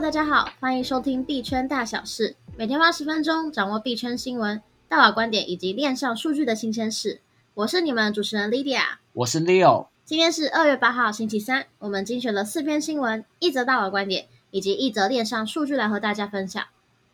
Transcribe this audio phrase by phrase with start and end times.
[0.00, 7.20] 大家好，欢迎收听币圈大小事，每天花十分钟掌握币圈新闻、大佬观点以及链上数据的新鲜事。
[7.52, 8.80] 我是你们主持人 Lydia，
[9.12, 9.88] 我是 Leo。
[10.06, 16.64] 今天是二月八号星期三，我们精选了四篇新闻、一则大佬观点以及一则链上数据来和大家分享。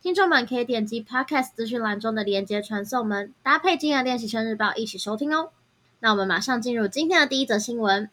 [0.00, 5.50] 听众们可以点击 Podcast 资讯栏中的连接传送门，搭配今日链习生日报一起收听哦。
[5.98, 8.09] 那我们马上进入今天的第一则新闻。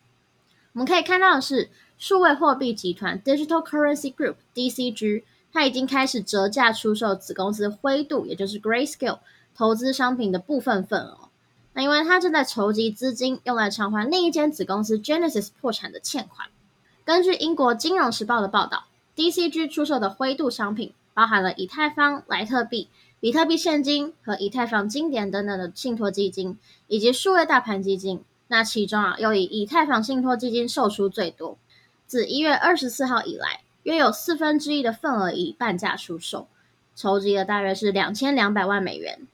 [0.74, 1.70] 我们可以看到的是。
[2.04, 9.20] 数位货币集团 Digital Currency Group DCG，它已经开始折价出售子公司灰度，也就是 Grayscale
[9.56, 11.30] 投资商品的部分份额。
[11.72, 16.50] 那因为它正在筹集资金，用来偿还另一间子公司 Genesis 破产的欠款。
[17.06, 18.84] 根据英国金融时报的报道
[19.16, 22.90] ，DCG 出售的灰度商品包含了以太坊、莱特币、
[23.22, 28.22] 比特币现金和以太坊经典等等的信托基金，以及数位大盘基金。
[28.50, 31.58] 那其中啊，又以以太坊信托基金售出最多。
[32.14, 36.48] 自一月二十四号以来，约有四分之一的份额以半价出售，
[36.96, 39.26] 筹集了大约是两千两百万美元。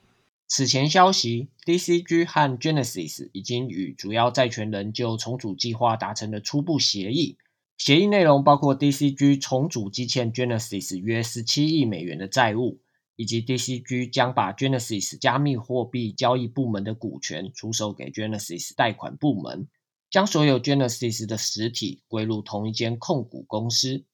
[0.48, 7.38] 此前消息，DCG 和 Genesis 已经与主要债权人就重组计划达成了初步协议。
[7.78, 12.80] 协议内容包括 DCG 重组积欠 Genesis 约十七亿美元的债务，
[13.18, 19.68] 以及 DCG 将把 Genesis 加密货币交易部门的股权出售给 Genesis 贷款部门。
[20.10, 24.06] 将所有 Genesis 的实体归入同一间控股公司。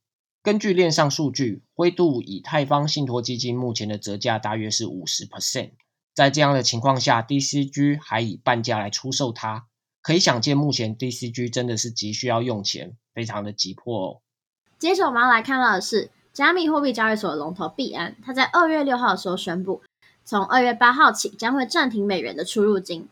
[0.44, 5.72] 根据链上数据，灰度以太坊信托基金目前的折价大约是五十 percent。
[6.14, 9.66] 在这样的情况下，DCG 还以半价来出售它，
[10.02, 14.22] 可以想见，目前 DCG 真的是急需要用钱，非常的急迫哦。
[14.78, 19.82] 接着我们要来看到的是加密货币交易所的龙头币安，它在二月六号的时候宣布，
[20.24, 23.08] 从二月八号起将会暂停美元的出入金。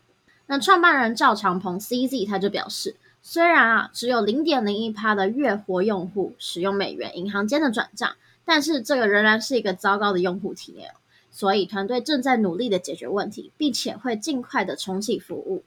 [0.46, 10.90] 那创办人赵长鹏 CZ 他就表示，虽然啊只有零点零一趴的月活用户使用美元银行间的转账，但是这个仍然是一个糟糕的用户体验，
[11.30, 15.62] 所以团队正在努力的解决问题，并且会尽快的重启服务。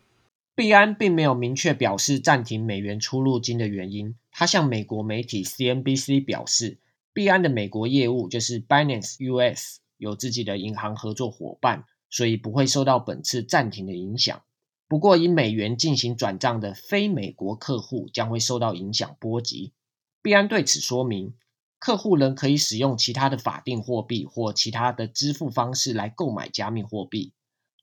[0.54, 6.78] 币安并没有明确表示暂停美元出入金的原因，他向美国媒体 CNBC 表示，
[7.14, 14.42] 币安的美国业务就是 Binance US 有自己的银行合作伙伴，所以不会受到本次暂停的影响。
[14.90, 19.74] 不过，以美元进行转账的非美国客户将会受到影响波及。
[20.22, 21.34] 币安对此说明，
[21.78, 27.34] 客户仍可以使用其他的法定货币或其他的支付方式来购买加密货币。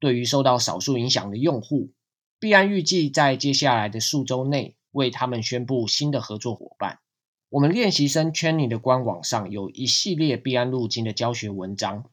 [0.00, 1.92] 对于受到少数影响的用户，
[2.41, 7.00] 币安预计在接下来的数周内为他们宣布新的合作伙伴。
[7.50, 12.10] 我们练习生 Chainee 的官网上有一系列币安入金的教学文章。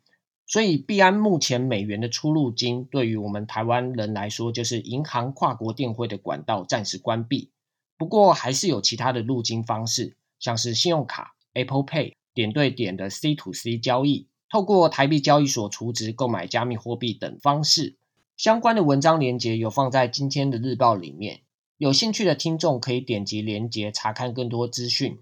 [0.52, 7.52] 所以，币安目前美元的出入金，对于我们台湾人来说，就是银行跨国电汇的管道暂时关闭。
[7.98, 17.96] 不过，还是有其他的入金方式，像是信用卡、Apple Pay、点对点的 C to C 交易，透过台币交易所储值购买加密货币等方式。
[18.36, 21.40] 相关的文章连接有放在今天的日报里面，
[21.78, 25.18] 有兴趣的听众可以点击连接查看更多资讯。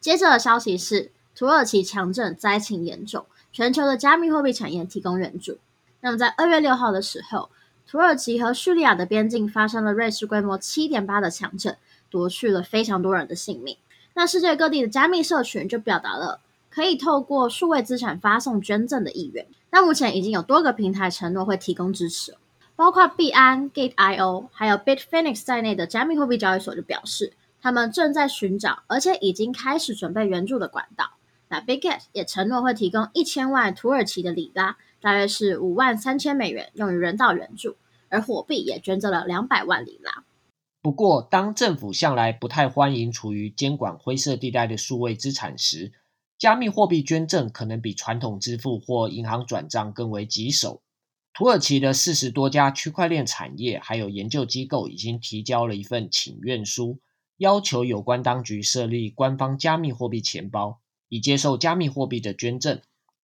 [0.00, 3.26] 接着的消息是，土耳其强震灾情严重。
[3.52, 5.58] 全球的加密货币产业提供援助。
[6.00, 7.50] 那么，在二月六号的时候，
[7.86, 11.76] 土耳其和叙利亚的边境发生了瑞士规模七点八的强震，
[12.10, 13.76] 夺去了非常多人的性命。
[14.14, 16.40] 那世界各地的加密社群就表达了
[16.70, 19.46] 可以透过数位资产发送捐赠的意愿。
[19.70, 22.34] 那目前已经有多个平台承诺会提供支持，
[22.76, 31.12] 包括币安、Gate.io 还有 Bitfinex 在内的加密货币交易所就表示，他们正在寻找，而且已经开始准备援助的管道。
[31.52, 37.76] 那 Bigget 也承诺会提供一千万土耳其的里拉，大约是五万三千美元，用于人道援助。
[38.08, 40.24] 而火币也捐赠了两百万里拉。
[40.80, 45.92] 不过，当政府向来不太欢迎处于监管灰色地带的数位资产时，
[46.38, 50.80] 加密货币捐赠可能比传统支付或银行转账更为棘手。
[51.34, 56.98] 土耳其的四十多家区块链产业还有研究机构已经提交了一份请愿书，
[57.36, 60.80] 要求有关当局设立官方加密货币钱包。
[61.12, 62.80] 以接受加密货币的捐赠，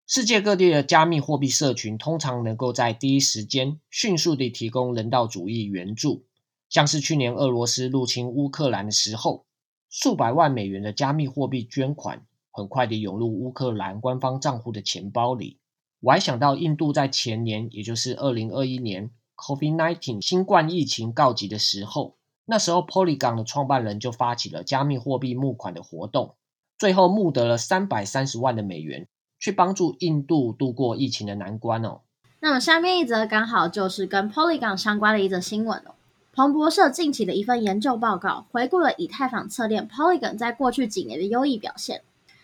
[0.06, 6.26] 世界各地的加密货币社群通常能够在第一时间迅速地提供人道主义援助。
[6.68, 9.46] 像是去年俄罗斯入侵乌克兰的时候，
[9.90, 15.58] 数百万美元的加密货币捐款很快地涌入乌克兰官方账户的钱包里。
[16.02, 26.36] 我还想到印度在前年，也就是二零二一年，COVID-19 新冠疫情告急的时候，那时候 Polygon 的创办人就发起了加密货币募款的活动。
[26.78, 29.08] 最后募得了三百三十万的美元，
[29.40, 32.02] 去帮助印度度过疫情的难关哦。
[32.40, 35.96] 那么下面一则刚好就是跟 Polygon 相关的一则新闻哦。
[36.34, 42.04] 彭博社近期的一份研究报告回顾了以太坊侧链 Polygon 在过去几年的优异表现，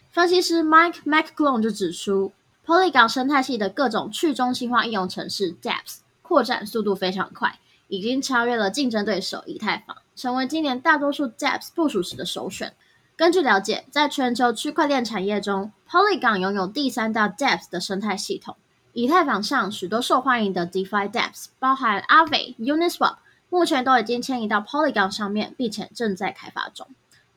[0.10, 2.32] 分析师 Mike McGlone 就指出
[2.66, 12.74] ，Polygon 生态系的各种去中心化应用程式 d e p s 扩展速度非常快，已经超越了竞争对手以太坊，成为今年大多数 dApps 部署时的首选。
[13.24, 18.58] 根据了解，在全球区块链产业中，Polygon 拥有第三大 d e p t h 的生态系统。
[18.92, 23.16] 以太坊上许多受欢迎的 DeFi dApps，包含 Aave、Uniswap，
[23.50, 26.86] 目前都已经迁移到 Polygon 上面，并且正在开发中。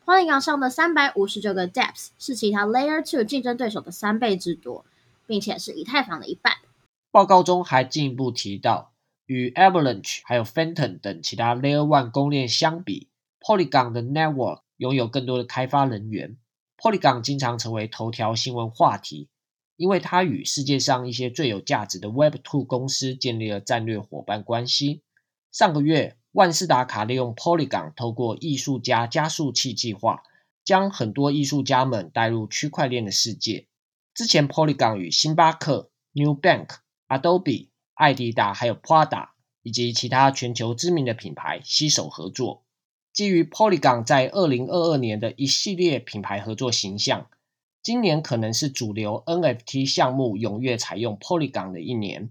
[0.05, 4.85] Polygon 上的三百五十九个 dApps 是其他 Layer Two 竞争对手的三倍之多，
[5.29, 6.55] 并且是以太坊的一半。
[7.13, 8.91] 报告中还进一步提到，
[9.27, 13.07] 与 Avalanche 还有 Phantom 等其他 Layer One 公链相比
[13.41, 16.37] ，Polygon 的 Network 拥有更多的开发人员
[16.77, 19.29] ，Polygon 经常成为头条新闻话题，
[19.77, 25.03] 因为它与世界上一些最有价值的 Web2 公司建立了战略伙伴关系。
[25.51, 30.23] 上个月，万事达卡利用 Polygon 透过艺术家加速器计划，
[30.63, 33.67] 将很多艺术家们带入区块链的世界。
[34.13, 36.69] 之前，Polygon 与星巴克、New Bank、
[37.09, 39.31] Adobe、艾迪达还有 Prada
[39.63, 42.66] 以及其他全球知名的品牌携手合作。
[43.17, 47.29] 基于 Polygon 在二零二二年的一系列品牌合作形象，
[47.83, 52.31] 今年可能是主流 NFT 项目踊跃采用 Polygon 的一年。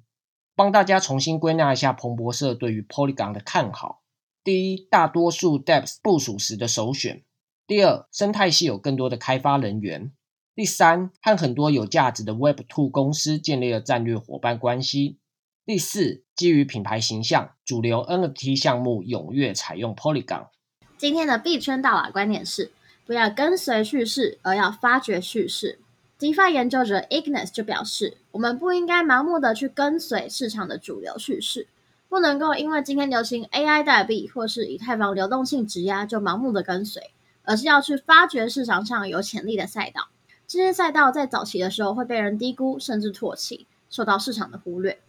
[0.56, 4.04] 帮大家重新归纳一下彭博社对于 Polygon 的看好：
[4.44, 7.24] 第一，大多数 dApps 部署时的首选；
[7.66, 10.12] 第二，生态系有更多的开发人员；
[10.54, 15.18] 第三，和很多有价值的 Web2 公司建立了战略伙伴关系；
[15.66, 20.50] 第四，基于品牌形象，主流 NFT 项目踊跃采用 Polygon。
[20.98, 22.72] 今天的币圈大佬观点是：
[23.06, 25.78] 不要跟随叙事，而要发掘叙事。
[26.18, 31.68] DeFi 研究者 Ignis 就表示，我们不应该盲目的去跟随市场的主流叙事，
[32.08, 37.12] 不能够因为今天流行 AI 代币或是以太坊流动性质押就盲目的跟随，
[37.44, 40.08] 而是要去发掘市场上有潜力的赛道。
[40.48, 45.00] 这些赛道在早期的时候会被人低估甚至唾弃，受到市场的忽略。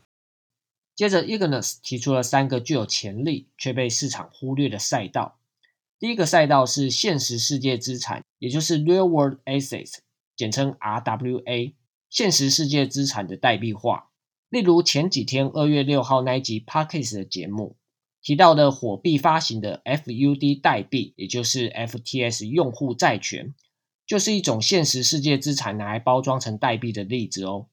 [0.97, 5.37] 接着，Ignis 提出了三个具有潜力却被市场忽略的赛道。
[5.99, 9.95] 第一个赛道是现实世界资产，也就是 Real World Assets，
[10.37, 11.73] 简称 RWA，
[12.11, 14.11] 现实世界资产的代币化。
[14.51, 17.77] 例如前几天二月六号那一集 Podcast 的节目
[18.23, 23.55] 提到的火币发行的 FUD 代币，也就是 FTS 用户债权，
[24.07, 27.69] 就是一种现实世界资产拿来包装成代币的例子哦。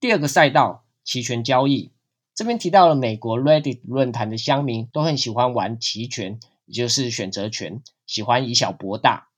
[0.00, 1.90] 第二个赛道期权交易，
[2.34, 6.40] 这边提到了美国 Reddit 论坛的乡民都很喜欢玩期权。
[6.70, 9.30] 也就是选择权，喜欢以小博大。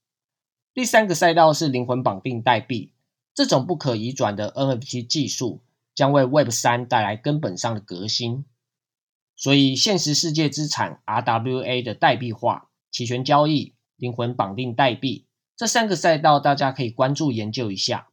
[0.74, 2.92] 第三个赛道是灵魂绑定代币，
[3.34, 5.62] 这种不可移转的 NFT 技术
[5.94, 8.44] 将为 Web 三带来根本上的革新。
[9.34, 15.24] 所以，现实世界资产 RWA 的代币化、期权交易、灵魂绑定代币
[15.56, 18.08] 这三个赛道，大家可以关注研究一下。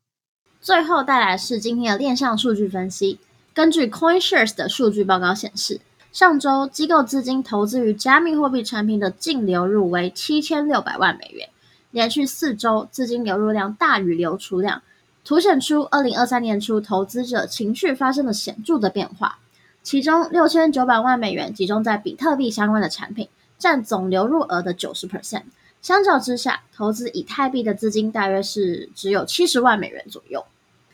[0.62, 3.20] 最后带来是今天的链上数据分析，
[3.54, 5.82] 根据 CoinShares 的数据报告显示。
[6.12, 11.48] 上周，机构资金投资于加密货币产品的净流入为七千六百万美元，
[11.92, 14.82] 连续四周资金流入量大于流出量，
[15.24, 19.38] 凸显出二零二三年初投资者情绪发生了显著的变化。
[19.84, 23.30] 其中六千九百万美元集中在比特币相关的产品，
[23.60, 25.44] 占总流入额的九十 percent。
[25.80, 30.44] 相较之下，投资以太币的资金大约是只有七十万美元左右。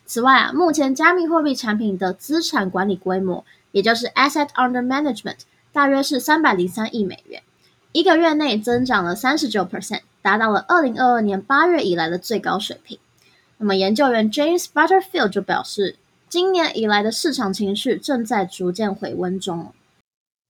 [0.05, 3.45] 此外啊，目前加密货币产品的资产管理规模。
[3.75, 5.39] 也就是 Asset Under Management
[5.73, 7.43] 大约是三百零三亿美元，
[7.91, 12.97] 一个月内增长了三十九 percent，达到了二零二二年八月以来的最高水平。
[13.57, 15.97] 那么研究员 James Butterfield 就表示，
[16.29, 19.73] 今年以来的市场情绪正在逐渐回温中。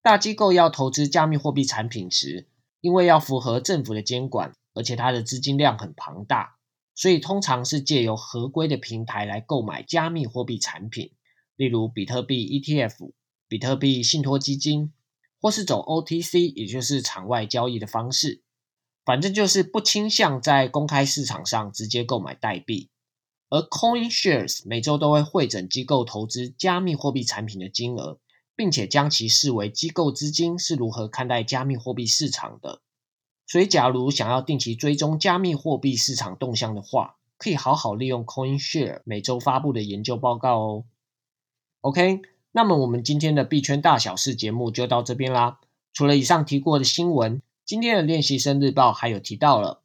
[0.04, 2.46] 大机构要投资加密货币产品时，
[2.82, 6.58] 因为要符合政府的监管，而且它的资金量很庞大，
[6.94, 11.10] 所以通常是借由合规的平台来购买加密货币产品。
[11.56, 13.12] 例如比特币 ETF、
[13.48, 14.92] 比特币信托基金，
[15.40, 18.42] 或是走 OTC，也就是场外交易的方式，
[19.04, 22.90] 反正就是不倾向在公开市场上直接购买代币。
[23.50, 28.20] 而 CoinShares 每周都会汇整机构投资加密货币产品的金额，
[28.56, 32.82] 并且将其视为机构资金是如何看待加密货币市场的。
[33.48, 40.86] 所以，假如想要定期追踪加密货币市场动向的话，可以好好利用 CoinShares 每周发布的研究报告哦。
[41.86, 45.60] OK，那么我们今天的币圈大小事节目就到这边啦。
[45.94, 49.84] 除了以上提过的新闻，今天的练习生日报还有提到了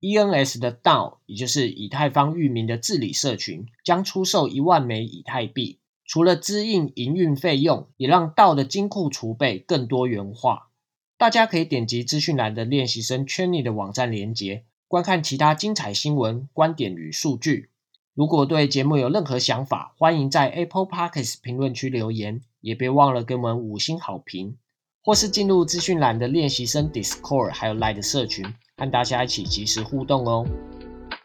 [0.00, 10.70] ENS 的 DAO，也就是以太坊域名的治理社群，将出售一万枚以太币，除了支应营运费用，也让 DAO 的金库储备更多元化。
[11.18, 17.68] 大家可以点击资讯栏的练习生圈里的网站连接，观看其他精彩新闻、观点与数据。
[18.14, 24.56] 如果对节目有任何想法，欢迎在 Apple Podcast 评论区留言，也别忘了给我们五星好评，
[25.02, 28.44] 或是进入资讯栏的练习生 Discord 还有 Line 社群，
[28.76, 30.46] 和大家一起及时互动哦。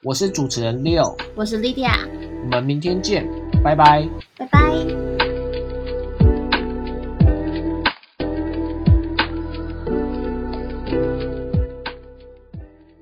[0.02, 2.08] 我是主持人 Leo，我是 Lydia，
[2.44, 3.28] 我们明天见，
[3.62, 5.07] 拜拜，拜拜。